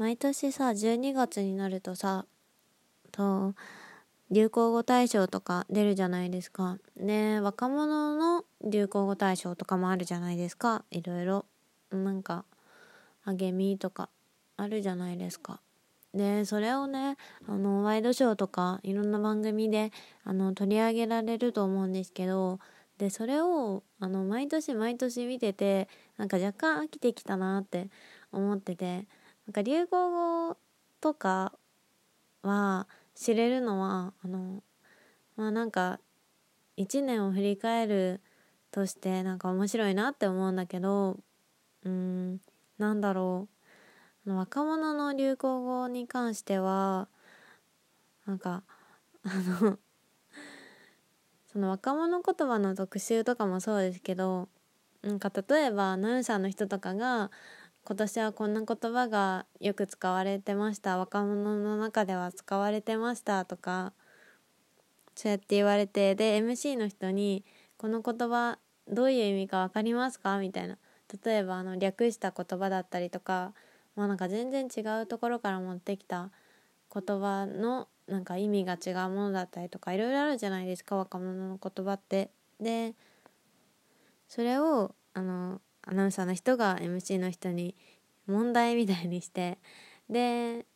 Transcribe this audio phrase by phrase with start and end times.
[0.00, 2.24] 毎年さ12月になるとさ
[3.12, 3.52] と
[4.30, 6.78] 流行語大賞とか出るじゃないですか。
[6.96, 10.86] ね若者の流行語大賞とかもあるじゃないですか。
[10.90, 11.44] いろいろ。
[11.90, 12.46] なんか、
[13.24, 14.08] あげみとか
[14.56, 15.60] あるじゃないですか。
[16.14, 19.92] で、それをね、あの、ワイドショーとかいろんな番組で、
[20.24, 22.58] あの、取り上げられると思うんですけど、
[22.96, 27.90] で、それを、あの、毎年毎年見てて、なんか若干飽きてきたなって
[28.32, 29.06] 思ってて、
[29.50, 30.10] なんか流行
[30.48, 30.56] 語
[31.00, 31.52] とか
[32.42, 32.86] は、
[33.16, 34.62] 知れるのはあの
[35.36, 35.98] まあなんか
[36.76, 38.20] 1年を振り返る
[38.70, 41.18] としてなんか面白いなって思うんだけど
[41.84, 42.40] うん
[42.78, 43.48] なんだろ
[44.24, 44.32] う。
[44.32, 47.08] 若者の流行語に関しては
[48.26, 48.62] なんか
[49.24, 49.30] あ
[49.62, 49.78] の
[51.52, 54.48] その若者言葉の特集とかもそうですけど
[55.02, 57.32] なんか例えばアナウンサーの人とかが
[57.84, 63.92] 今年はこんな言葉がよく使われてました若者の中では使われてましたとか
[65.14, 67.44] そうやって言われてで MC の人に
[67.78, 70.78] 「この言葉どういう意味か分かりますか?」みたいな
[71.24, 73.54] 例えばあの略した言葉だったりとか
[73.96, 76.30] まあなんか全然違うところから持ってきた
[76.94, 82.30] 言葉のなんか意味が違うものだったりとかいろいろあるじゃないですか若者の言葉って。
[82.60, 82.94] で
[84.28, 87.74] それをあのアナウンサーの人が MC の人に
[88.26, 89.58] 問題みたいにして
[90.08, 90.66] で、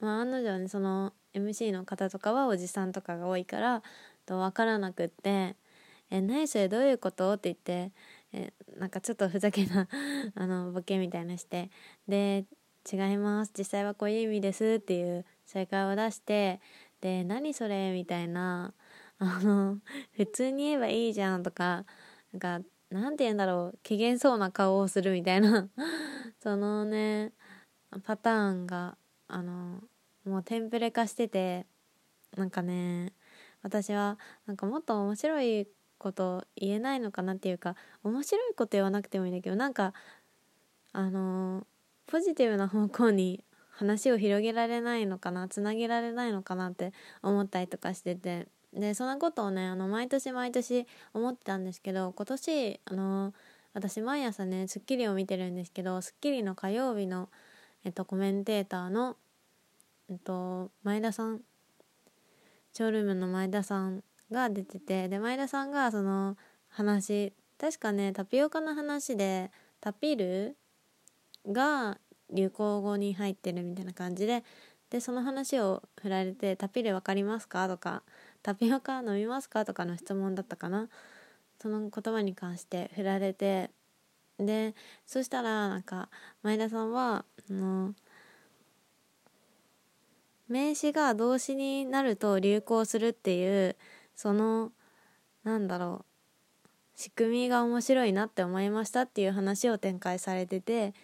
[0.00, 3.82] まあ、案の定ねその MC の方とかはおじさんとかが多いから
[4.26, 5.56] と分からなくって
[6.10, 7.92] 「え何それどういうこと?」って言って
[8.32, 9.88] えなんかちょっとふざけな
[10.34, 11.70] あのボケみたいなして
[12.06, 12.44] で
[12.90, 16.60] 「違います実際はこういう意味です」っていう正解を出して
[17.00, 18.74] で「何それ?」みたいな
[19.18, 19.78] あの
[20.12, 21.84] 普通に言えばいいじゃんとか
[22.32, 23.78] なんかなんて言うんだろう。
[23.82, 25.68] 機嫌そうな顔をするみたいな。
[26.40, 27.32] そのね
[28.04, 28.96] パターンが
[29.28, 29.82] あの
[30.24, 31.66] もうテンプレ化してて
[32.36, 33.12] なんかね
[33.62, 35.68] 私はなんかもっと面白い
[35.98, 39.92] こと言えないのかなっていうか面白いこと言わなくてもいいんだけどなんか
[40.92, 41.66] あの
[42.06, 48.48] ポジティブな方向に話を広げられないのかなつなげられないのかなって思ったりとかしてて。
[48.72, 53.34] でそんなことをねあの毎年毎年思ってたんですけど今年あの
[53.74, 57.28] 私毎朝ね『スッキリ』を見てるんですけど『スッキリ』の火曜日の、
[57.84, 59.16] えっと、コメンテーターの、
[60.10, 61.40] えっと、前田さん
[62.72, 66.36] ショールームの前田さんが出ててで前田さんがその
[66.68, 69.50] 話確かねタピオカの話で
[69.80, 70.56] タピル
[71.46, 71.98] が
[72.30, 74.44] 流行語に入ってるみたいな感じで
[74.90, 78.02] でその話を振られて「タピル分かりますか?」とか
[78.48, 80.88] タピオカ飲みますか?」とかの質問だったかな。
[81.60, 83.70] その言葉に関して振られて。
[84.38, 86.08] でそしたらなんか
[86.42, 87.92] 前田さんはあの
[90.46, 93.74] 名詞が動詞になると流行するっていう
[94.14, 94.70] その
[95.42, 96.06] なんだろ
[96.64, 100.94] う仕組みが面白いなって思いましたっていう話を展開されてて。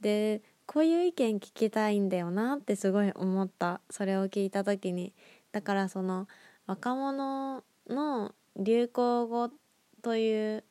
[0.00, 3.80] でこういう意見聞きたいんだよなってすごい思った。
[3.90, 5.12] それを聞いた時に。
[5.50, 6.28] だからその
[6.66, 9.50] 若者の流行語
[10.02, 10.64] という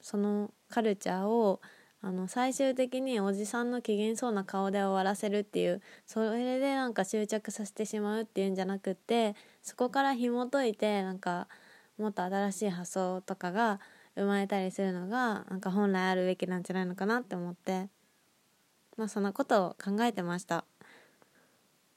[0.00, 1.60] そのカルチャーを
[2.04, 11.46] あの最終的におじさんの機嫌そうな顔で終わらせるっていうそれでなんか執着させてしまうっていうんじゃなくってそこから紐解いてなんか
[11.98, 13.78] もっと新しい発想とかが
[14.16, 17.88] 生まれたりするのがなんか本来あるべきなんじゃないのかなって思って
[18.96, 20.64] まあそんなことを考えてました。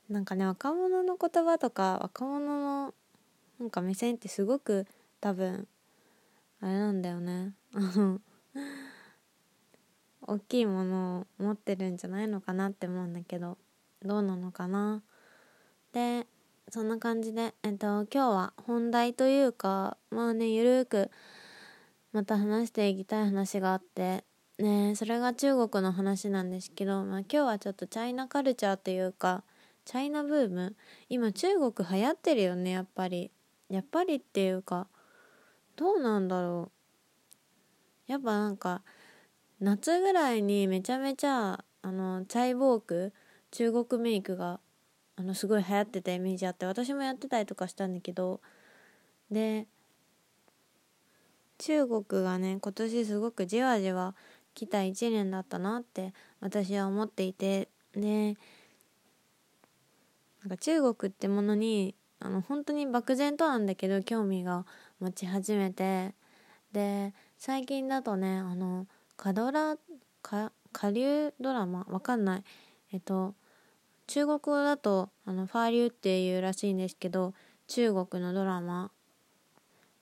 [0.09, 2.93] なんかね若者の言葉とか若者の
[3.59, 4.85] なんか目線ってすごく
[5.19, 5.67] 多分
[6.61, 7.53] あれなんだよね。
[10.27, 13.59] 大きいものを持ってるんじゃないのかなって思うんだけど
[14.01, 15.03] どうなのかな。
[15.91, 16.27] で
[16.69, 21.11] そんな感じで、えっと、今日は本題というかまあねゆるく
[22.11, 24.23] また話していきたい話があって
[24.57, 29.43] ねそれが中国の話なんですけど、まあ、今日はちょっとチャイナカルチャーというか
[29.85, 30.75] チャイナブーム。
[31.09, 33.31] 今中国流行ってるよねやっぱり。
[33.69, 34.87] やっぱりっていうか
[35.75, 36.71] どうなんだろ
[38.07, 38.11] う。
[38.11, 38.81] やっぱなんか
[39.59, 43.13] 夏ぐらいにめちゃめちゃあのチャイボーク
[43.51, 44.59] 中国メイクが
[45.15, 48.41] あのすごい流行ってたイメージあって私もやってたりとかしたんだけど。
[49.31, 49.67] で
[51.57, 54.13] 中国がね今年すごくじわじわ
[54.53, 57.69] 来た1年だったなって私は思っていて。
[57.93, 58.35] で
[60.45, 64.63] なんか中国ってものにあの本当に漠然となんだけど興味が
[64.99, 66.13] 持ち始めて
[66.71, 68.85] で最近だとねあの
[69.17, 69.75] カドラ
[70.21, 72.43] か下流ドラマわかんない。
[72.93, 73.33] えっと
[74.05, 77.33] 中国語だとあのファーリューっていうらしいんですけど
[77.67, 78.91] 中国のドラマ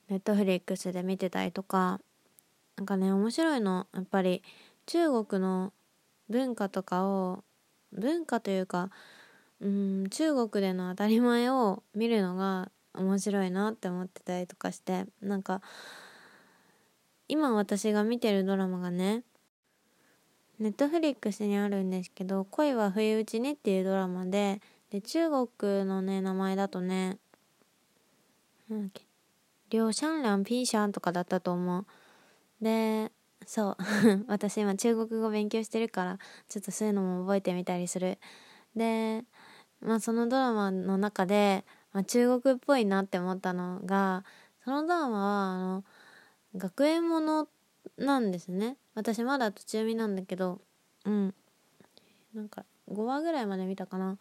[0.09, 2.01] ネットフリックスで見てたりとか
[2.75, 4.43] なんかね面白いのやっぱり
[4.87, 5.71] 中国の
[6.29, 7.45] 文化とかを
[7.93, 8.89] 文化というか
[9.63, 15.61] うん中国での当たり前を見るのが面白いなって思ってたりとかしてなんか
[17.29, 19.23] 今私が見てるドラマがね
[20.59, 24.61] ネットフリックスにあるんですけど「恋は不意打ちね」っていうドラマで
[24.91, 27.17] で中国のね名前だとね
[28.69, 29.05] なんだっけ
[29.69, 31.85] 両シャンランピーシャンとかだったと思う。
[32.61, 33.11] で
[33.45, 33.77] そう
[34.27, 38.19] 私今中国語勉強してるからちょっとそういうのも覚えてみたりする。
[38.75, 39.23] で
[39.83, 44.23] まあそのドラマの中で、まあ、中国っぽいなって思ったのが
[44.63, 45.83] そのドラマはあの
[46.55, 47.47] 学園もの
[47.97, 48.77] なんですね。
[48.95, 50.61] 私まだ途中見なんだけど
[51.05, 51.33] うん。
[52.33, 54.17] なんか5話ぐらいまで見たかな。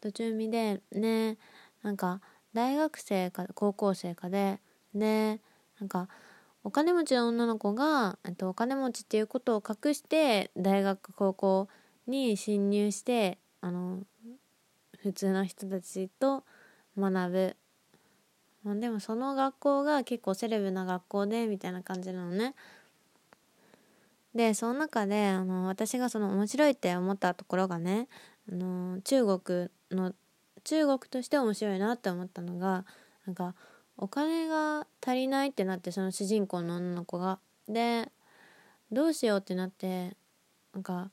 [0.00, 1.36] 途中見でね
[1.82, 2.20] なんか
[2.54, 4.60] 大学生か高校生かで
[4.94, 5.40] で
[5.80, 6.08] なんか
[6.64, 11.68] お金持ちの女の子がとお金持ちっていうことを隠して大学高校
[12.06, 14.02] に侵入してあの
[15.08, 16.44] 普通の人たちと
[16.98, 17.56] 学ぶ
[18.62, 22.54] まあ、でもその学校が結構セレブな学校でみたいな感じなのね。
[24.34, 28.08] でその中であの私がその面白いって思ったところがね
[28.52, 30.12] あの中国の
[30.64, 32.84] 中国として面白いなって思ったのが
[33.24, 33.54] なんか
[33.96, 37.38] お金が足りないってなってその主人公の女の子が。
[37.68, 38.10] で
[38.92, 40.14] どうしようってなって
[40.74, 41.10] なんか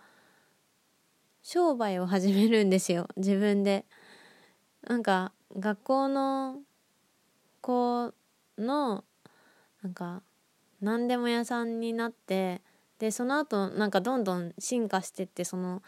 [1.46, 3.86] 商売を始めるんですよ 自分で。
[4.82, 6.62] なんか学校の
[7.62, 8.14] 子
[8.58, 9.04] の
[9.84, 10.24] なんか
[10.82, 12.64] 何でも屋さんになって
[12.98, 15.84] でその後なんかどんどん進化してってその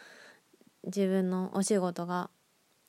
[0.84, 2.30] 自分のお仕事が。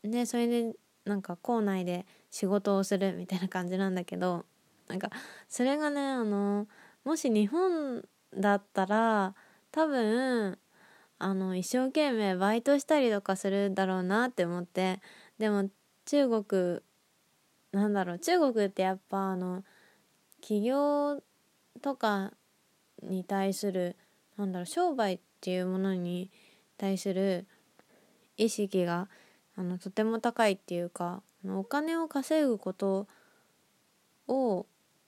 [0.03, 0.75] でそれで
[1.05, 4.45] なんか校内で仕事をするみたいな感じなんだけど
[4.87, 5.09] なんか
[5.47, 6.67] それがねあの
[7.03, 9.33] もし日本だったら
[9.71, 10.59] 多分
[11.19, 15.01] あの一生懸命バイトしたりとかするだろうなって思って
[15.37, 15.69] でも
[16.05, 16.79] 中国
[17.71, 19.63] なんだろう中国ってやっぱあの
[20.41, 21.21] 起業
[21.81, 22.31] とか
[23.03, 23.95] に対する
[24.37, 26.31] なんだろう商売っていうものに
[26.77, 27.45] 対する
[28.37, 29.09] 意識が
[29.57, 33.07] あのとても高いっていうかお金を稼ぐこと
[34.27, 34.65] を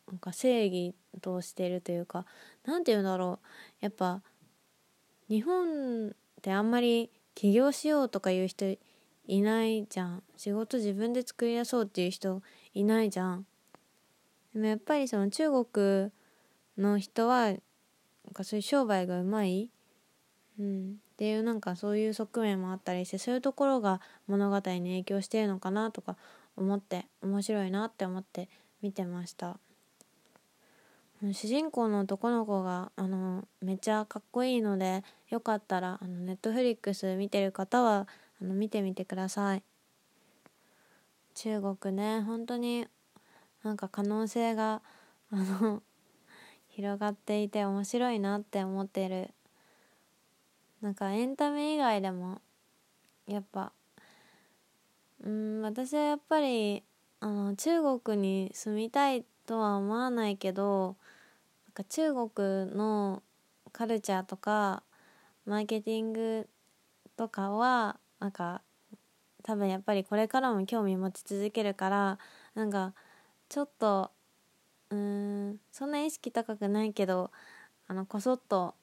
[0.08, 2.26] なんか正義としてるというか
[2.66, 3.48] 何て言うんだろう
[3.80, 4.22] やっぱ
[5.32, 6.12] 日本っ
[6.42, 8.66] てあんまり起業しようとかいう人
[9.26, 10.24] いないじゃん。
[10.36, 12.42] 仕事自分で作り出そうっていう人
[12.74, 13.46] いないじゃん。
[14.54, 16.12] でもやっぱりその中国
[16.78, 17.58] の人はなん
[18.34, 19.70] かそういう商売がうまい、
[20.60, 26.18] うん、っていうなんかそういう側面もあったりしてそういうところが物語に影響してるのかなとか
[26.58, 28.50] 思って面白いなって思って
[28.82, 29.58] 見てました。
[31.24, 38.08] 主人公の男の子があのめっちゃかっこいいのでよかったらあのネットフリックス見てる方は
[38.42, 39.64] あの見てみてください。
[41.36, 42.88] 中国ね本当に
[43.64, 44.82] なんか可能性が
[45.32, 45.84] あの
[46.70, 49.30] 広がっていて面白いなって思ってる。
[50.82, 52.42] なんかエンタメ以外でも
[53.28, 53.72] やっぱ
[55.24, 56.84] うん私はやっぱり
[57.20, 60.96] あの中国に住みたいとは思わないけど
[61.82, 63.24] か中国の
[63.72, 64.84] カルチャーとか
[65.46, 66.48] マーケティング
[67.18, 68.62] とかはなんか
[69.44, 72.20] 多分やっぱりこれからも興味持ち続けるから
[72.54, 72.94] なんか
[73.50, 74.12] ちょっと
[74.90, 77.32] うんそんな意識高くないけど
[77.88, 78.76] あのこそっと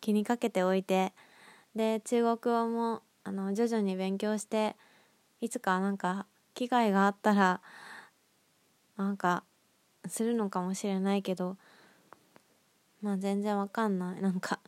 [0.00, 1.12] 気にかけておいて
[1.74, 4.76] で中国語もあの徐々に勉強して
[5.40, 7.60] いつかなんか機会があったら
[8.96, 9.42] なんか
[10.08, 11.56] するのかもしれないけど
[13.02, 14.20] まあ全然わかんない。
[14.22, 14.60] なんか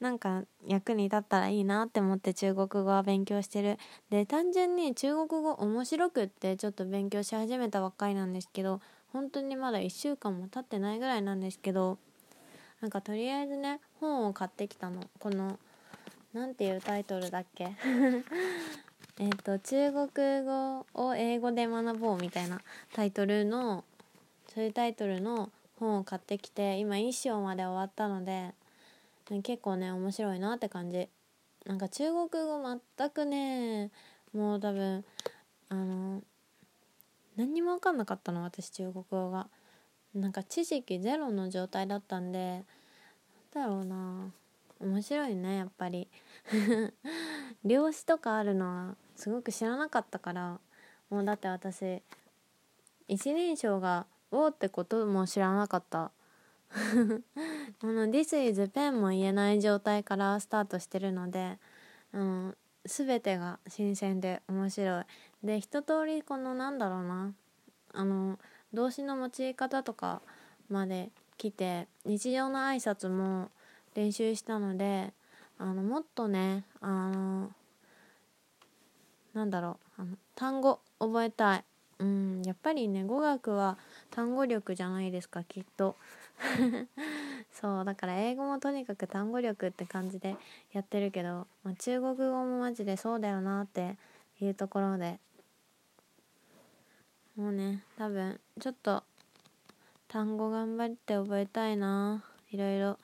[0.00, 3.78] なんか役に立ったらいいなって思って中国語は勉強してる。
[4.10, 8.80] で単純に中国語面白くってちょっと勉強し始めたばっかりなんですけど
[9.12, 11.98] 本当にまだ1週間も経ってないぐらいなんですけど
[12.80, 15.08] なんかとりあえずね本を買ってきたの。
[15.20, 15.58] この
[16.32, 17.76] 何ていうタイトルだっけ？
[19.20, 22.60] えっと中国語を英語で学ぼうみたいな
[22.92, 23.84] タイトルの
[24.52, 25.50] そういうタイトルの
[25.82, 28.54] 本を買ってきて今1章まで終わったので
[29.42, 31.08] 結構ね面白いなって感じ。
[31.66, 33.90] なんか中国語全くね
[34.32, 35.04] もう多分
[35.68, 36.22] あの
[37.36, 39.48] 何にも分かんなかったの私中国語が。
[40.14, 42.64] なんか知識ゼロの状態だったんで
[43.54, 44.30] なんだろうな。
[44.80, 46.08] 面白いねやっぱり。
[47.64, 50.60] 漁師とかあるのはすごく知らなかったから。
[51.10, 52.02] もうだって私
[53.08, 56.10] 一人称が「お」ってことも知らなかった。
[57.80, 61.58] この「This is pen」も言えない状態からスタートしてるので、
[62.12, 65.04] うん、全てが新鮮で面白い。
[65.44, 67.34] で一通りこのなんだろうな。
[67.94, 68.38] あの
[68.72, 70.22] 動詞の用い方とか
[70.70, 73.50] まで来て日常の挨拶も
[73.94, 75.12] 練習したので
[75.58, 77.52] あのもっとねあの
[79.34, 80.02] なんだろう。
[80.02, 81.64] あの単語覚えたい。
[82.02, 83.78] うんやっぱりね語学は
[84.10, 85.96] 単語力じゃないですかきっと。
[87.52, 90.36] そうだから英語もとにかく単語力って感じで
[90.72, 93.96] やってるけど、まあ、中国語もマジでそうだよなって
[94.40, 95.20] いうところで。
[97.36, 99.04] もうね多分ちょっと
[100.08, 102.24] 単語頑張って覚えたいな。
[102.50, 102.98] いろいろ。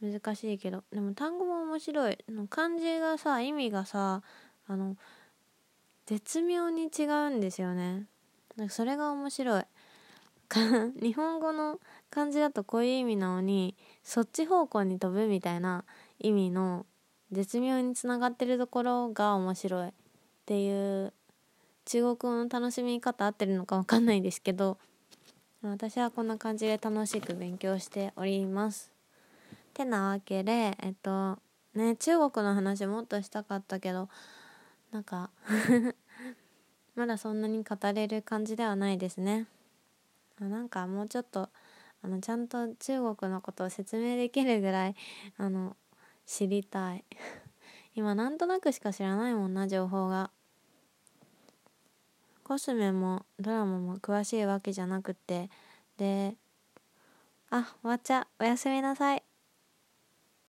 [0.00, 0.82] 難しいけど。
[0.90, 2.18] でも単語も面白い。
[2.48, 4.22] 漢字がさ意味がさ
[4.66, 4.96] あの
[6.10, 8.06] 絶妙に違うんですよね
[8.56, 9.64] なんかそれが面白い
[11.00, 11.78] 日本語の
[12.10, 15.84] 漢字だとこういう意味なのにそっち方向に飛ぶみたいな
[16.18, 16.84] 意味の
[17.30, 19.92] 絶妙につながってるところが面白いっ
[20.46, 21.12] ていう
[21.84, 24.78] 中国語の楽しみ方合ってるのか分かんないですけど
[25.62, 28.90] 私はこんな感じで楽しく勉強しております。
[29.74, 31.38] てなわけでえっと
[31.74, 34.08] ね中国の話もっとしたかったけど
[34.90, 35.30] なんか
[36.96, 39.46] まだそんなに語れる感じではないですね。
[40.38, 41.48] なんかもうちょっと
[42.02, 44.96] あのちゃんと中国のことを説明できるぐらい
[45.36, 45.76] あの
[46.26, 47.04] 知りたい。
[47.94, 50.30] 今なんとなくしか知らないもんな情報が。
[52.42, 55.50] コスメもドラマも詳しいわけじゃなくて。
[55.96, 56.36] で
[57.50, 58.26] あ終わっちゃう。
[58.40, 59.29] おやすみなさい。